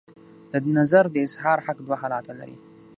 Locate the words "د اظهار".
1.11-1.57